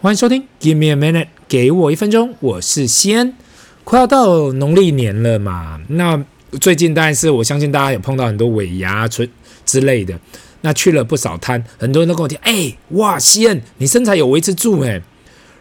[0.00, 3.34] 欢迎收听，Give me a minute，给我一分钟，我是西恩。
[3.82, 6.24] 快要到农历年了嘛，那
[6.60, 9.28] 最近当然是我相信大家有碰到很多尾牙春
[9.66, 10.16] 之类的，
[10.60, 15.02] 那去了不少摊，很多人都跟我讲，哎、哇，西恩，你身材有维持住哎。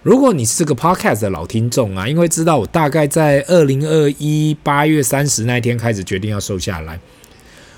[0.03, 6.99] 如果你是个 podcast 的老听众啊，因为知道我大概在二零二一八月三十那天开始决定要瘦下来，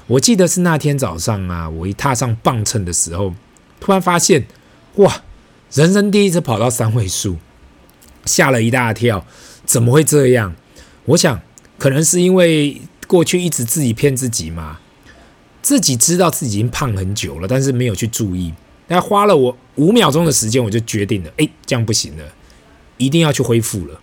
[0.07, 3.33] 我记得是那天早上啊，我一踏上磅秤的时候，
[3.79, 4.45] 突然发现，
[4.95, 5.21] 哇！
[5.71, 7.37] 人生第一次跑到三位数，
[8.25, 9.23] 吓了一大跳，
[9.65, 10.55] 怎么会这样？
[11.05, 11.39] 我想，
[11.77, 14.79] 可能是因为过去一直自己骗自己嘛，
[15.61, 18.51] 自己知道自己已经胖很久了，但是没有去注意。
[18.87, 22.23] 但花了我五秒钟的时间，我就决定了，哎，这样不行了，
[22.97, 23.99] 一定要去恢复了。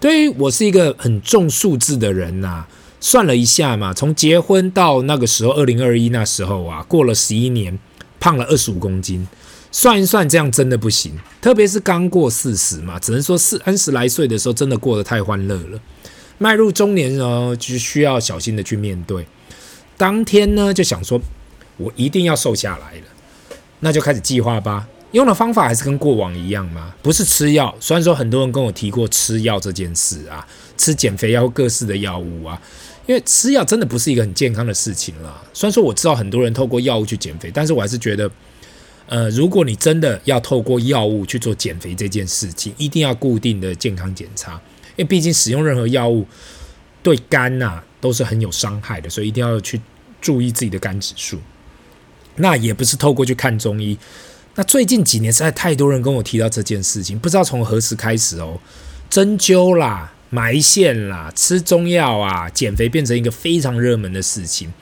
[0.00, 2.64] 对于我是一个很重数字的人呐，
[2.98, 7.78] 算了一下嘛，从结婚到那个时候，二零二一那时候啊，过了十一年，
[8.18, 9.28] 胖了二十五公斤。
[9.76, 11.18] 算一算，这样真的不行。
[11.42, 15.80] 特别是刚过四十嘛，只能说四三十来岁的时候，真的过得太欢乐了。
[16.38, 19.26] 迈入中年呢，就需要小心的去面对。
[19.96, 21.20] 当天呢，就想说，
[21.76, 23.06] 我一定要瘦下来了，
[23.80, 24.86] 那就开始计划吧。
[25.10, 27.74] 用的方法还是跟过往一样嘛，不是吃药。
[27.80, 30.46] 虽然说很多人跟我提过吃药这件事啊，
[30.78, 32.62] 吃减肥药各式的药物啊，
[33.06, 35.42] 因为吃药真的不是一个很健康的事情啦。
[35.52, 38.30] 虽然说我知道很多人透过药物去减肥，但是我还是觉得。
[39.06, 44.54] 呃，如果你真的要透过药物去做减肥这件事情，一定要固定的健康检查，
[44.96, 46.26] 因为毕竟使用任何药物
[47.02, 49.80] 对肝呐都是很有伤害的，所以一定要去
[50.20, 51.38] 注意自己的肝指数。
[52.36, 53.96] 那也不是透过去看中医。
[54.54, 58.58] 那最近几年实在太多人跟我提到这件事情，不知道从何时开始哦，
[59.10, 64.72] 针灸啦、埋线啦、吃中药啊，减肥变成一个非常热门的事情。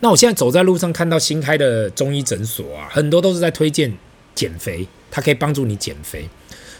[0.00, 3.92] 那我现在走在路上，看到新开的中医诊所啊，很多都是在推荐
[4.34, 6.28] 减肥，它可以帮助你减肥。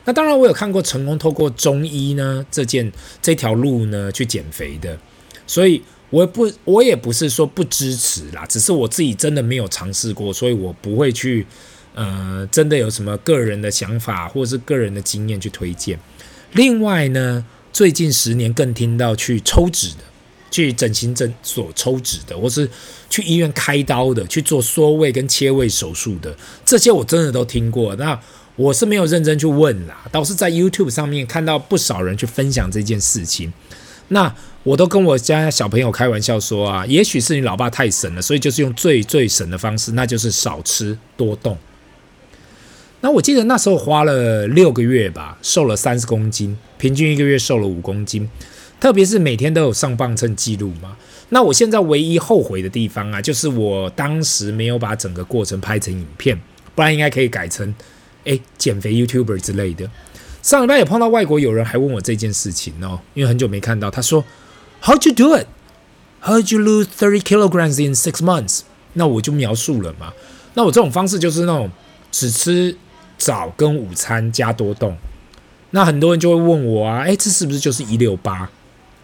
[0.06, 2.90] 那当然，我有看过成功透过中医呢这件
[3.20, 4.98] 这条路呢去减肥的，
[5.46, 11.46] 所以我不我也不是说不支持啦，只是我自己真的没有尝试过，所以我不会去
[11.94, 16.00] 呃真的有什么个人的想法或者是个人的经验去推荐。
[16.52, 20.04] 另外呢，最近十年更听到去抽脂的。
[20.50, 22.68] 去整形诊所抽脂的，或是
[23.08, 27.94] 去医院开刀的，去做缩胃跟切胃手术的，这些我真的都听过。
[27.96, 28.18] 那
[28.56, 33.52] 我是没有认真去问啦，倒是在 YouTube 上面看到不少人去分享这件事情。
[34.08, 34.34] 那
[34.64, 41.56] 我都跟我家小朋友开玩笑说啊，也许是你老爸太神了，所以就是用最最神的方式，那就是少吃多动。
[43.00, 48.28] 那我记得那时候花了六个月吧，瘦了三十公斤，平均一个月瘦了五公斤。
[48.80, 50.96] 特别是每天都有上磅秤记录嘛，
[51.28, 56.40] 那我现在唯一后悔的地方啊，就是我当时没有把整个过程拍成影片，
[56.74, 57.74] 不然应该可以改成，
[58.24, 59.88] 诶减肥 YouTuber 之类的。
[60.42, 64.24] 上礼拜也碰到外国友人还问我这件事情哦，因为很久没看到，他说
[64.82, 65.46] ，How'd you do it?
[66.22, 68.60] How'd you lose thirty kilograms in six months?
[68.94, 70.14] 那我就描述了嘛，
[70.54, 71.70] 那我这种方式就是那种
[72.10, 72.74] 只吃
[73.18, 74.96] 早跟午餐加多动，
[75.72, 78.50] 那很多人就会问我啊，诶这是不是就是一六八？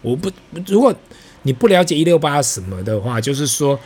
[0.07, 0.31] 我不，
[0.65, 0.95] 如果
[1.43, 3.77] 你不了解一六八什么的话，就是说，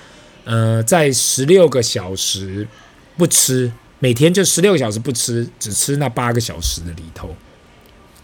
[0.46, 2.68] 呃，在十六个小时
[3.18, 7.36] 不吃，每天就十六个小时不吃，只吃那八个小时的里头。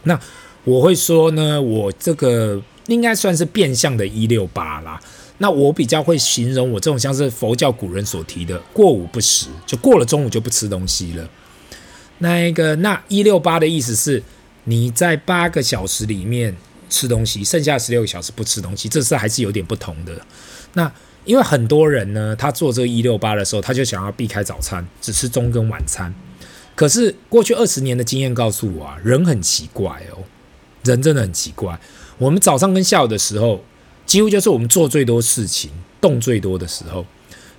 [0.03, 0.19] 那
[0.63, 4.99] 我会说呢，我这个应该算是变相的一六八啦。
[5.39, 11.29] 那我比较会形容我这种像是佛教古人所提的过午不食，就过了中午就不吃东西了。
[12.19, 14.23] 那一个那一六八的意思是，
[14.63, 16.55] 你在八个小时里面。
[16.89, 20.13] 吃东西，剩下十六个小时不吃东西，这是还是有点不同的。
[20.73, 20.91] 那
[21.25, 26.13] 因为很多人呢，他做这个一六八的时候，他就想要避开早餐，只吃中跟晚餐。
[26.75, 30.23] 可是过去二十年的经验告诉我啊，人很奇怪哦，
[30.83, 31.77] 人真的很奇怪。
[32.17, 33.63] 我们早上跟下午的时候，
[34.05, 37.05] 几乎就是我们做最多事情、动最多的时候。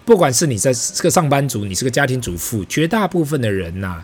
[0.05, 4.03] 不管是你在是个上班族，你是个家庭主妇，绝大部分的人呐、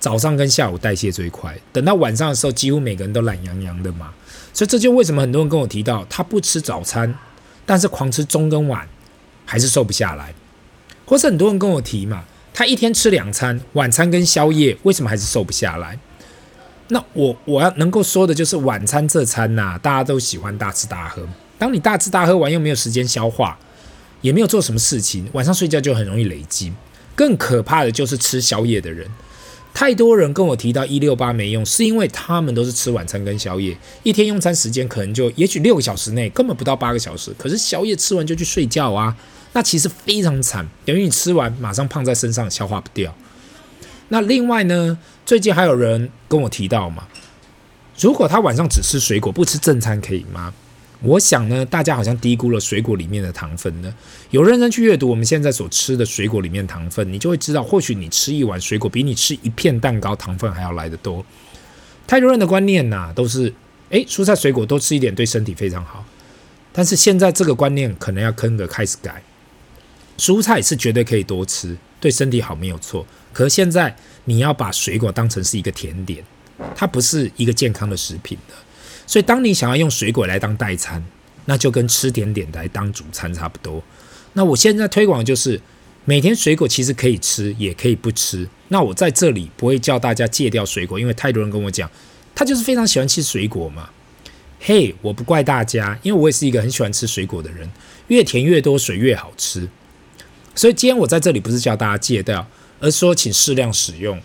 [0.00, 4.14] 早上跟下午代谢最快，等到晚上的时候，几乎每个人都懒洋洋的嘛。
[4.52, 7.14] 所以这就为什么很多人跟我提到，他不吃早餐，
[7.64, 8.86] 但是狂吃中跟晚，
[9.46, 10.34] 还是瘦不下来。
[11.04, 15.98] 或是很多人跟我提嘛，他一天吃两餐，晚餐跟宵夜，为什么还是瘦不下来？
[16.88, 21.26] 那我我要能够说的就是晚餐这餐呐、大家都喜欢大吃大喝。
[21.58, 23.58] 当你大吃大喝完又没有时间消化，
[24.20, 26.72] 也没有做什么事情，晚上睡觉就很容易累积。
[27.14, 29.08] 更可怕的就是吃宵夜的人。
[29.74, 37.34] 太多人跟我提到一六八没用，是因为他们都是吃晚餐跟宵夜，一天用餐时间可能就也许六个小时内，根本不到八个小时。
[37.38, 39.16] 可是宵夜吃完就去睡觉啊，
[39.54, 43.14] 那其实非常惨，等于你吃完马上胖在身上，消化不掉。
[44.08, 47.08] 那另外呢，最近还有人跟我提到嘛，
[47.98, 50.52] 如果他晚上只吃水果不吃正餐可以吗？
[51.02, 53.92] 我想呢，大家好像低估了水果里面的糖分呢。
[54.30, 61.24] 有认真去阅读我们现在所吃的水果里面糖分，你就会知道，或许你吃一碗水果比你吃一片蛋糕糖分还要来得多。
[62.06, 63.52] 太多人的观念呐、都是
[63.90, 66.04] 诶，蔬菜水果多吃一点对身体非常好。
[66.72, 69.20] 但是现在这个观念可能要跟着开始改，
[70.16, 73.04] 蔬菜是绝对可以多吃，对身体好没有错。
[73.32, 73.94] 可是现在
[74.24, 76.24] 你要把水果当成是一个甜点，
[76.76, 78.54] 它不是一个健康的食品的。
[79.12, 81.04] 所以当你想要用水果来当代餐，
[81.44, 83.82] 那就跟吃甜点来当主餐差不多。
[84.32, 85.60] 那我现在推广就是
[86.06, 88.48] 每天水果其实可以吃，也可以不吃。
[88.68, 91.90] 那我在这里不会叫大家戒掉水果，因为太多人跟我讲，
[92.34, 93.90] 他就是非常喜欢吃水果嘛。
[94.60, 97.70] 嘿，我不怪大家，因为我也是一个很喜欢吃水果的人，
[98.08, 99.68] 越甜越多水越好吃。
[100.54, 102.48] 所以今天我在这里不是叫大家戒掉。
[102.80, 104.20] 而是说，请适量使用。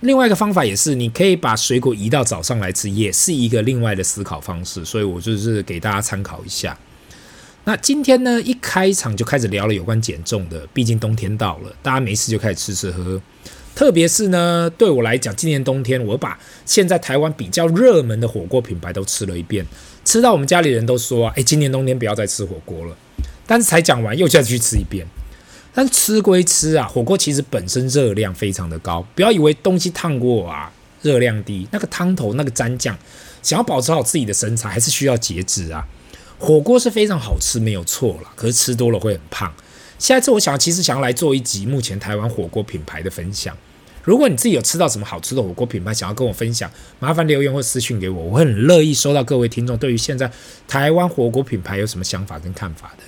[0.00, 4.84] 另外一个方法也是，你可以把水果移到早上来吃，也是一个另外的思考方式。
[4.84, 6.78] 所以我就是给大家参考一下。
[7.64, 13.20] 那今天呢，一开场就开始聊了有关减重的，毕竟冬天到了，大家没事就开始吃吃喝喝。
[13.74, 19.64] 特别是呢，对我来讲，今年冬天我把现在台湾比较热门的火锅品牌都吃了一遍，
[20.04, 22.96] 吃到我们家里人都说啊，诶，今年冬天不要再吃火锅了。
[23.46, 25.06] 但是才讲完，又再去吃一遍。
[25.72, 30.72] 但吃归吃啊，火锅其实本身热量非常的高，不要以为东西烫过啊，
[31.02, 31.66] 热量低。
[31.70, 32.98] 那个汤头那个蘸酱，
[33.42, 35.86] 想要保持好自己的身材，还是需要节制啊。
[36.38, 39.52] 火锅是非常好吃，没有错啦，可是吃多了会很胖。
[39.98, 43.56] 下一次我想其实想要来做一集目前台湾火锅品牌的分享。
[44.02, 50.32] 如果你自己有吃到什么好吃的火锅品牌，想要跟我分享，麻烦留言或私讯给我，我会很乐意收到各位听众对于现在
[50.66, 53.04] 台湾火锅品牌有什么想法跟看法的。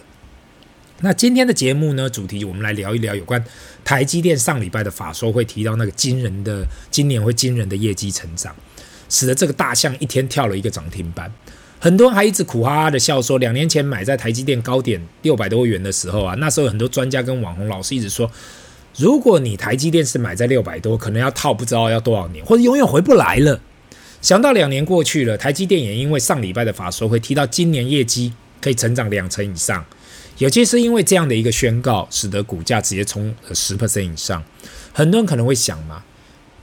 [1.05, 3.45] 那今天的节目呢，主题我们来聊一聊有关
[3.85, 8.55] 台积电上礼拜的法说会提到那个惊人的今年会惊人的业绩成长，
[9.09, 11.31] 使得这个大象一天跳了一个涨停板。
[11.81, 18.31] 很多人还一直苦哈哈的笑说，两年前买在台积电高点六百多元的时候啊，那时候很多专家跟网红老师一直说，
[18.97, 23.61] 如果你台积电是买在六百多，可能要套不知道要多少年，或者永远回不来了。
[24.21, 29.85] 想到两年过去了，台积电也因为上礼拜的法说会提到今年业绩可以成长两成以上。
[30.39, 34.43] 尤其是因为这样的一个宣告，使得股价直接冲了十 percent 以上。
[34.93, 36.03] 很多人可能会想嘛，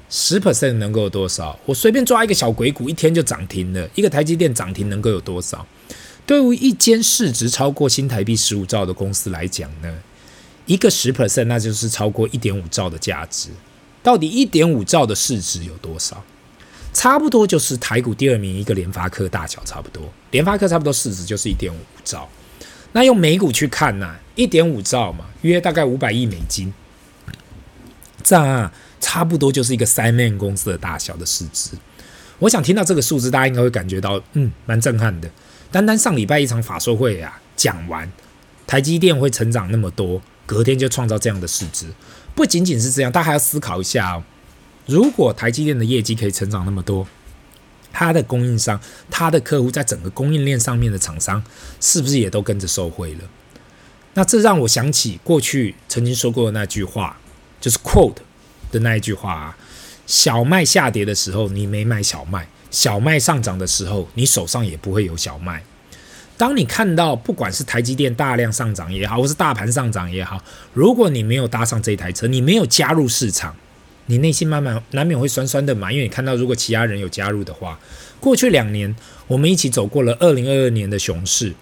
[0.09, 1.57] 十 percent 能够有多少？
[1.65, 3.89] 我随便抓一个小鬼股，一天就涨停了。
[3.95, 5.65] 一个台积电涨停能够有多少？
[6.25, 9.91] 对于一间市值超过新台币十五兆的公司来讲呢，
[10.65, 13.49] 一个十 percent 那就是超过一点五兆的价值。
[14.03, 16.23] 到底一点五兆的市值有多少？
[16.91, 20.03] 差不多就是台股第二名一个联发科大小差不多。
[20.31, 22.27] 联发科差不多市值就是一点五兆。
[22.91, 26.73] 那用美股去看呢、啊，一点五兆嘛，约大概五百亿美金，
[28.23, 31.71] 这样啊，差不多就是一个三面公司的大小的市值。
[32.39, 35.29] 我想听到这个数字，大家应该会感觉到，嗯，蛮震撼的。
[35.71, 38.11] 单单上礼拜一场法说会啊，讲完
[38.65, 41.85] 台积电会成长那么多，隔天就创造这样的市值。
[42.33, 44.23] 不仅仅是这样，大家还要思考一下哦，
[44.87, 47.05] 如果台积电的业绩可以成长那么多。
[47.91, 51.43] 他的供应商，他的客户，在整个供应链上面的厂商，
[51.79, 53.19] 是不是也都跟着受惠了？
[54.13, 57.17] 那这让我想起过去曾经说过的那句话，
[57.61, 58.15] 就是 quote
[58.71, 59.57] 的那一句话啊：
[60.07, 65.63] 小麦下跌的时候，你没买小麦；小麦上涨的时候，你手上也不会有小麦。
[66.37, 70.41] 当你看到不管是台积电大量上涨也好，或是大盘上涨也好，
[70.73, 73.55] 如果你没有搭上这台车，你没有加入市场。
[74.09, 77.79] 你内心慢慢难免会酸酸的嘛，因为你看到如果其他人有加入的话，
[78.19, 78.93] 过去两年
[79.27, 81.53] 我们一起走过了二零二二年的熊市，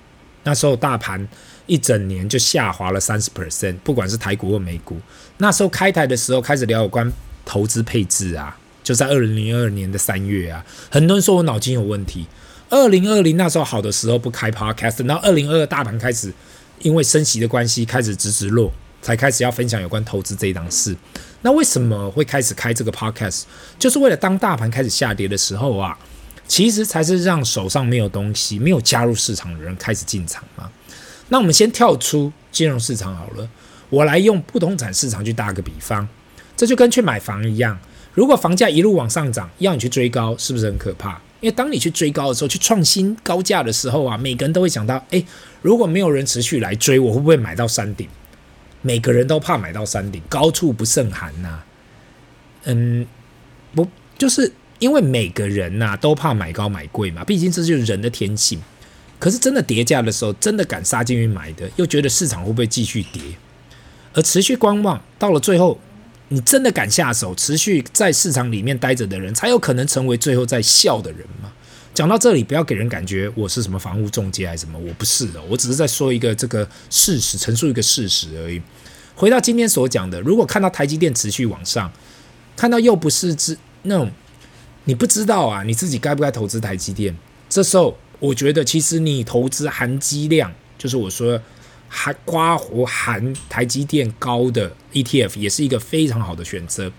[0.44, 1.28] 那时候大盘
[1.66, 4.98] 一整年就下滑了三十 percent，不管是台股或美股。
[5.40, 7.12] 那时候开台的时候开始聊有关
[7.44, 12.26] 投资配置啊，就在二零零二年的三月啊，很多人说我脑筋有问题。
[12.70, 16.32] 二零二零那时候好的时候不开 podcast，然后二零二二大盘开始
[16.80, 18.72] 因为升息的关系开始直直落，
[19.08, 20.94] 才开始要分享有关投资这一档事。
[21.42, 23.44] 那为什么会开始开这个 podcast？
[23.80, 25.98] 就是为了当大盘开始下跌的时候啊，
[26.46, 30.70] 其实才是让手上没有东西、没有加入市场的人开始进场嘛。
[31.30, 33.50] 那我们先跳出金融市场好了，
[33.90, 36.06] 我来用不动产市场去打个比方，
[36.58, 37.80] 这就跟去买房一样，
[38.14, 41.22] 如果房价一路往上涨，要你去追高，是不是很可怕？
[41.40, 45.26] 因为当你去追高的时候，去创新高价的时候啊，每个人都会想到：诶，
[45.62, 48.10] 如果没有人持续来追，我会不会买到山顶？
[48.88, 51.62] 每个人都怕买到山顶，高处不胜寒呐、
[52.64, 53.06] 嗯，
[53.76, 53.86] 不，
[54.18, 58.62] 就是因为每个人呐、都怕买高买贵嘛，毕竟这就是人的天性。
[59.20, 63.22] 可是真的跌价的时候，真的敢杀进去买的，又觉得市场会不会继续跌，
[64.14, 65.78] 而持续观望，到了最后
[66.30, 71.52] 你真的敢下手，持续在市场里面待着的人，才有可能成为最后在笑的人嘛。
[71.98, 78.62] 讲到这里，不要给人感觉我是什么房屋中介还是什么，我不是的，我只是在说一个这个事实，陈述一个事实而已。
[79.16, 81.92] 回到今天所讲的，如果看到台积电持续往上，
[82.56, 84.12] 看到又不是之那种，
[84.84, 87.18] 你不知道啊，你自己该不该投资台积电？
[87.50, 91.42] 这时候，我觉得其实你投资含积量，就是我说
[91.90, 96.92] 含刮胡含台积电高的 ETF，也是一个非常好的选择。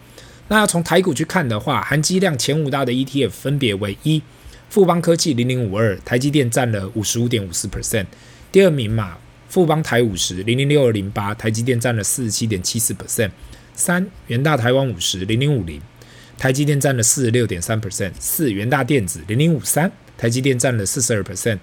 [0.49, 4.21] 那要从台股去看的话，含积量前五大的 ETF 分别为一。
[4.69, 8.05] 富邦科技零零五二，台积电占了五十五点五四 percent。
[8.53, 9.17] 第二名嘛，
[9.49, 13.31] 富邦台五十零零六二零八，台积电占了四十七点七四 percent。
[13.75, 15.81] 三元大台湾五十零零五零，
[16.37, 18.13] 台积电占了四十六点三 percent。
[18.19, 21.59] 四元大电子零零五三，台积电占了四十二 percent。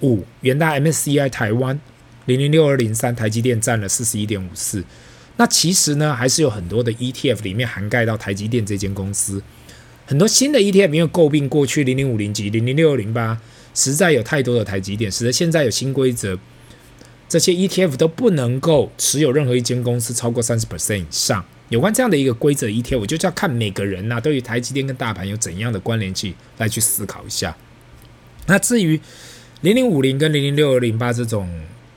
[0.00, 1.78] 五元大 MSCI 台湾
[2.24, 4.82] 零零六二零三，台积电占了四十一点五四。
[5.36, 9.42] 那其实呢，还是有很多的 ETF 里面涵盖到台积电这间公司。
[10.08, 13.38] 很多新的 ETF 因为诟病过去零零五零及零零六二零八，
[13.74, 16.38] 实在有太多的台积电，使得现在有新规则，
[17.28, 21.44] 这些 ETF 都不能够持有任何一间公司超过三十 percent 以上。
[21.68, 27.54] 有关这样的一个规则 ETF，我就叫看每个人呐、对于台积电跟大盘有怎样的关联性来去思考一下。
[28.46, 28.98] 那至于
[29.60, 31.46] 零零五零跟零零六二零八这种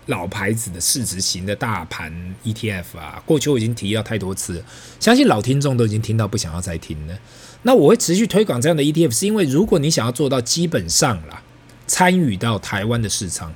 [0.08, 2.14] 老牌子的市值型的大盘
[2.44, 4.62] ETF 啊，过去我已经提到太多次，
[5.00, 7.18] 相信老听众都已经听到不想要再听了。
[7.64, 11.42] 那我会持续推广这样的 ETF，是因为如果你想要做到基本上啦，
[11.86, 13.54] 参与到台湾的市场，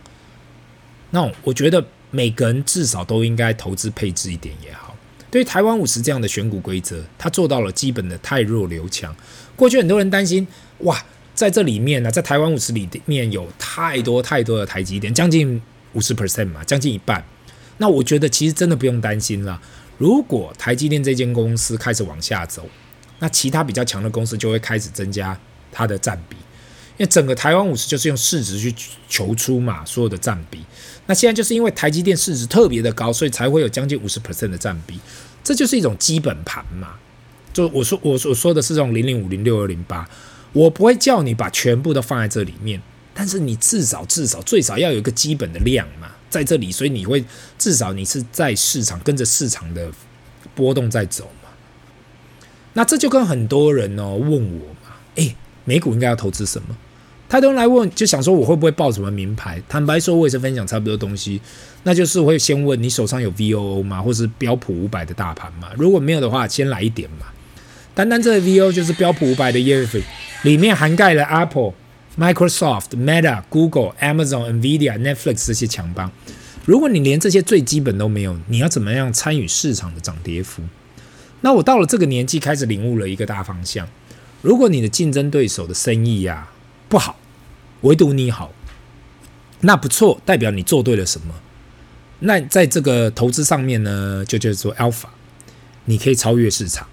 [1.11, 4.95] 那我觉得每个人至少都应该投资配置一点也好。
[5.31, 9.13] 对于台湾五十这样的选股规则，它做到了基本的汰弱留强。
[9.55, 10.47] 过去很多人担心，
[10.79, 15.61] 哇，在这里面呢，在台湾五十里面有太多太多的台积电，将近
[15.93, 17.25] 五十 percent 嘛，将近一半。
[17.77, 19.61] 那我觉得其实真的不用担心了。
[19.97, 22.69] 如果台积电这间公司开始往下走，
[23.19, 25.37] 那其他比较强的公司就会开始增加
[25.71, 26.35] 它的占比，
[26.97, 28.73] 因为整个台湾五十就是用市值去
[29.07, 30.63] 求出嘛，所有的占比。
[31.07, 34.99] 那现在就是因为台积电市值特别的高，所以才会有将近五十 percent 的占比，
[35.43, 36.95] 这就是一种基本盘嘛。
[37.53, 40.09] 就我说我所说的是这种零零五零六二零八，
[40.51, 42.81] 我不会叫你把全部都放在这里面，
[43.13, 47.23] 但是你至少至少最少要有一个基本的量嘛，在这里，所以你会
[47.57, 49.89] 至少你是在市场跟着市场的
[50.53, 51.29] 波动在走。
[52.75, 56.77] 那这就跟很多人哦问我嘛，诶，美股应该要投资什么？
[57.27, 59.59] 太多人来问，就想说我会不会报什么名牌？
[59.67, 61.41] 坦白说，我也是分享差不多东西。
[61.81, 63.99] 那就是会先问你手上有 VOO 吗？
[63.99, 65.69] 或是标普五百的大盘吗？
[65.75, 67.25] 如果没有的话，先来一点嘛。
[67.95, 70.03] 单单这个 V O 就是标普五百的 ETF，
[70.43, 71.73] 里面涵盖了 Apple、
[72.19, 76.11] Microsoft、Meta、Google、Amazon、Nvidia、Netflix 这些强邦。
[76.65, 80.61] 如果你连这些最基本都没有，你要怎么样参与市场的涨跌幅？
[81.45, 83.87] 那我到了这个年纪，开始领悟了一个大方向：
[84.41, 86.49] 如果你的竞争对手的生意呀、
[86.89, 87.19] 不好，
[87.81, 88.51] 唯独你好，
[89.59, 91.35] 那不错，代表你做对了什么？
[92.21, 95.05] 那在这个投资上面呢，就叫做 Alpha，
[95.83, 96.87] 你可以超越市场。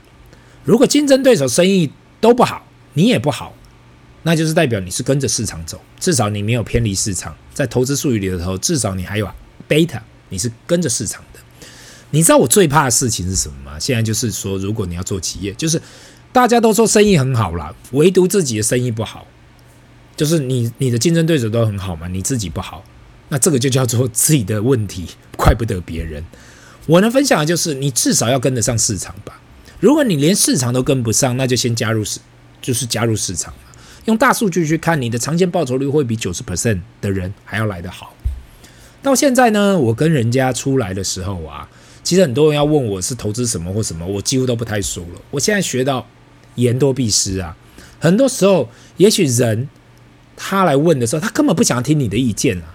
[0.65, 1.91] 如果竞争对手生意
[2.21, 3.55] 都不好，你也不好，
[4.25, 7.35] 那就是代表你是跟着市场走，至少你没有偏离市场。
[7.55, 9.27] 在投资术语里的头，至少你还有
[9.67, 11.41] Beta，你是跟着市场的。
[12.15, 13.79] 你知道我最怕的事情是什么吗？
[13.79, 15.81] 现在就是说，如果你要做企业，就是
[16.31, 19.27] 大家都说生意很好啦，唯独自己的生意不好，
[20.15, 22.85] 就是你你的竞争对手都很好嘛，你自己不好，
[23.31, 25.07] 那这个就叫做自己的问题，
[25.39, 26.23] 怪不得别人。
[26.87, 29.41] 我能分享的就是，你至少要跟得上市场吧。
[29.81, 32.21] 如果你连市场都跟不上，那就先加入市，
[32.61, 33.73] 就是加入市场嘛。
[34.05, 38.15] 用大数据去看，你的长线报酬率会比九十 percent 的人还要来得好。
[39.03, 41.67] 到现在呢，我跟人家出来的时候啊。
[42.03, 45.21] 其实很多人要问我是投资什么或什么，我几乎都不太说了。
[45.31, 46.07] 我现在学到
[46.57, 47.57] 言多必失啊，
[48.01, 49.69] 很多时候，也许人
[50.37, 52.75] 他来问的时候，他根本不想要听你的意见啊，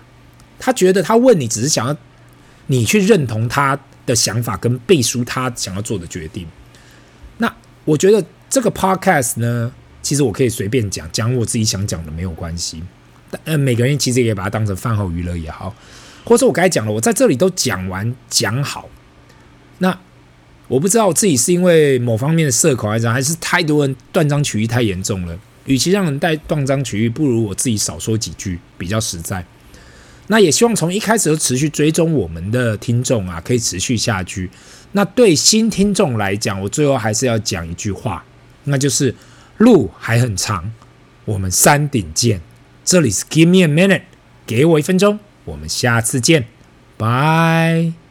[0.58, 1.96] 他觉得他问你只是想要
[2.68, 6.48] 你去认同他的想法跟背书他想要做的决定。
[7.38, 7.54] 那
[7.84, 12.82] 我觉得这个 podcast 呢，其实我可以随便讲，讲我自己想讲的没有关系。
[13.44, 15.76] 但每个人其实也把它当成饭后娱乐也好，
[16.24, 18.88] 或者我刚才讲了，我在这里都讲完讲好。
[20.68, 25.38] 我不知道我自己是因为某方面的社恐还是还是太多人断章取义太严重了。
[25.66, 29.46] 与其让人带断章取义，不如我自己少说几句比较实在。
[30.28, 34.50] 那也希望从一开始就持续追踪我们的听众啊，可以持续下去。
[34.94, 38.24] 那对新听众来讲，我最后还是要讲一句话，
[38.66, 39.14] 那就是
[39.58, 40.72] 路还很长，
[41.26, 42.42] 我们山顶见。
[42.86, 44.04] 这里是 Give me a minute，
[44.46, 46.46] 给我一分钟，我们下次见，
[46.98, 48.07] 拜。